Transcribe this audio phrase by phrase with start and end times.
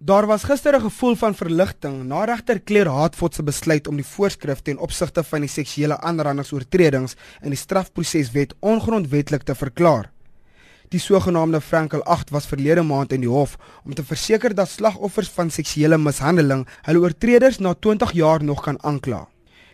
[0.00, 4.06] Daar was gister 'n gevoel van verligting na regter Claire Hartford se besluit om die
[4.06, 10.10] voorskrif ten opsigte van die seksuele aanrandingsoortredings in die strafproseswet ongrondwettig te verklaar.
[10.88, 15.28] Die sogenaamde Frankel 8 was verlede maand in die hof om te verseker dat slagoffers
[15.28, 19.28] van seksuele mishandeling hulle oortreders na 20 jaar nog kan aankla.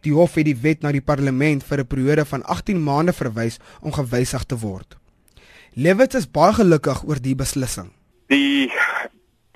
[0.00, 3.58] Die hof het die wet na die parlement vir 'n periode van 18 maande verwys
[3.80, 4.96] om gewysig te word.
[5.74, 7.90] Lewits is baie gelukkig oor die beslissing.
[8.26, 8.68] Die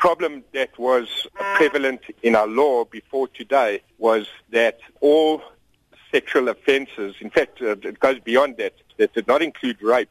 [0.02, 5.40] problem that was prevalent in our law before today was that all
[6.10, 10.08] sexual offences, in fact, uh, it goes beyond that, that did not include rape,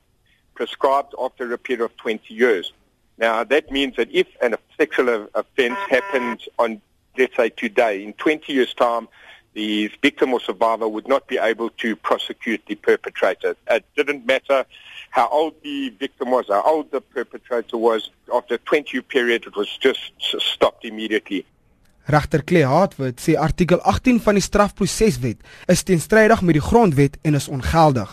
[0.55, 2.71] prescribed after a period of 20 years.
[3.17, 6.79] Now, that means that if a sexual offence happened on,
[7.17, 9.09] let's say, today, in 20 years' time,
[9.55, 13.57] the victim or survivor would not be able to prosecute the perpetrator.
[13.69, 14.65] It didn't matter
[15.11, 18.09] how old the victim was, how old the perpetrator was.
[18.33, 21.45] After a 20-year period, it was just stopped immediately.
[22.07, 27.37] Regter Clay Hartwood sê artikel 18 van die strafproseswet is teenstrydig met die grondwet en
[27.37, 28.09] is ongeldig.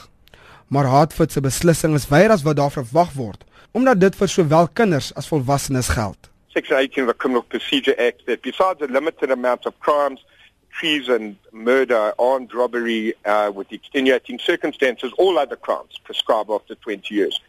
[0.69, 4.69] Maar Hartwood se beslissing is weier as wat daar verwag word, omdat dit vir sowel
[4.69, 6.29] kinders as volwassenes geld.
[6.53, 10.21] Section 18 of the Criminal Procedure Act that besides a limited amount of crimes
[10.71, 17.41] treason, murder, armed robbery uh, with extenuating circumstances, all other crimes prescribed after 20 years.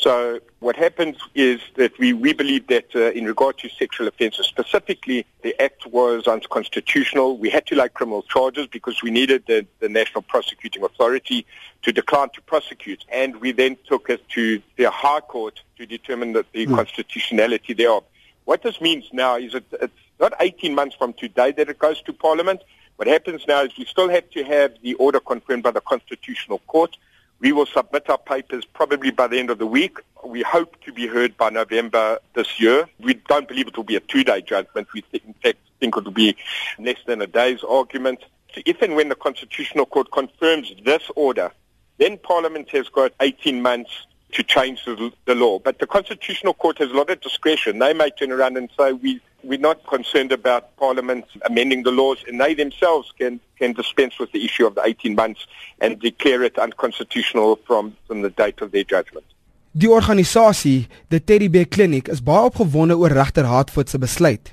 [0.00, 4.46] So what happens is that we, we believe that uh, in regard to sexual offences
[4.46, 7.36] specifically, the act was unconstitutional.
[7.36, 11.44] We had to lay criminal charges because we needed the, the National Prosecuting Authority
[11.82, 13.04] to decline to prosecute.
[13.10, 16.74] And we then took it to the High Court to determine the, the mm.
[16.74, 18.04] constitutionality thereof.
[18.46, 22.02] What this means now is that it's not 18 months from today that it goes
[22.02, 22.62] to Parliament.
[22.96, 26.58] What happens now is we still have to have the order confirmed by the Constitutional
[26.66, 26.96] Court.
[27.40, 29.98] We will submit our papers probably by the end of the week.
[30.22, 32.86] We hope to be heard by November this year.
[32.98, 34.88] We don't believe it will be a two-day judgment.
[34.92, 36.36] We think, in fact think it will be
[36.78, 38.20] less than a day's argument.
[38.54, 41.50] So if and when the Constitutional Court confirms this order,
[41.98, 45.58] then Parliament has got 18 months to change the, the law.
[45.58, 47.78] But the Constitutional Court has a lot of discretion.
[47.78, 52.18] They may turn around and say, we, we're not concerned about Parliament amending the laws,
[52.26, 55.46] and they themselves can, can dispense with the issue of the 18 months
[55.80, 59.24] and declare it unconstitutional from, from the date of their judgment.
[59.72, 64.50] Die organisasie, the Teddy Bear Clinic, is baie opgewonde oor regter Hartford se besluit.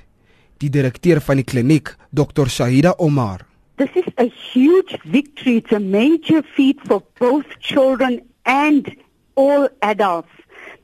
[0.62, 2.46] Die direkteur van die kliniek, Dr.
[2.46, 3.42] Shahida Omar.
[3.78, 5.56] This is a huge victory.
[5.56, 8.94] It's a major feat for both children and
[9.34, 10.37] all adults.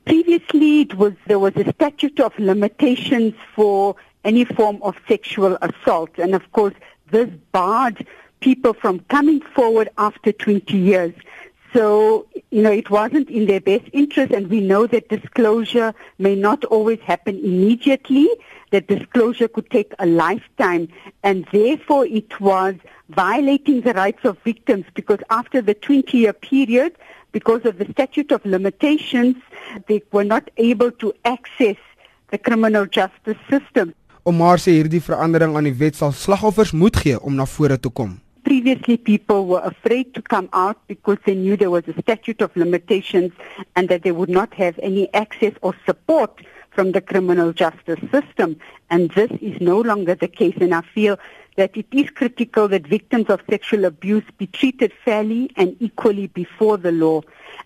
[0.06, 6.10] Previously, it was there was a statute of limitations for any form of sexual assault,
[6.18, 6.74] and of course,
[7.10, 8.06] this barred
[8.40, 11.14] people from coming forward after 20 years.
[11.72, 16.34] So, you know, it wasn't in their best interest, and we know that disclosure may
[16.34, 18.28] not always happen immediately,
[18.70, 20.88] that disclosure could take a lifetime,
[21.22, 22.74] and therefore it was
[23.08, 26.94] violating the rights of victims because after the 20-year period,
[27.34, 29.36] because of the statute of limitations,
[29.88, 31.76] they were not able to access
[32.30, 33.92] the criminal justice system.
[34.24, 37.90] Omar sê hierdie verandering aan die wet sal slagoffers moed gee om na vore te
[37.90, 38.14] kom.
[38.44, 42.56] Previously people were afraid to come out because they knew there was a statute of
[42.56, 43.32] limitations
[43.74, 46.40] and that they would not have any access or support
[46.70, 48.56] from the criminal justice system
[48.90, 51.18] and this is no longer the case and I feel
[51.56, 56.76] that it is critical that victims of sexual abuse be treated fairly and equally before
[56.76, 57.22] the law.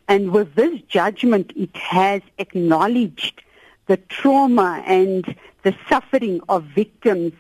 [0.09, 3.43] And with this judgment, it has acknowledged
[3.87, 7.33] the trauma and the suffering of victims.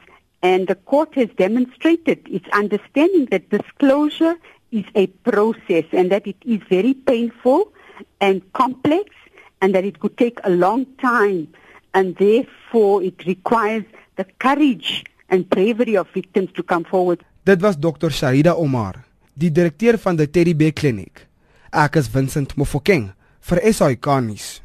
[0.42, 4.36] And the court has demonstrated its understanding that disclosure
[4.70, 7.72] is a process and that it is very painful
[8.20, 9.14] and complex
[9.60, 11.48] and that it could take a long time.
[11.94, 13.84] And therefore, it requires
[14.16, 17.24] the courage and bravery of victims to come forward.
[17.44, 18.10] Dit was Dr.
[18.10, 21.26] Shahida Omar, die direkteur van die Teddy Bear Clinic.
[21.72, 23.12] Ek is Vincent Mofokeng
[23.48, 24.58] vir SAK nuus.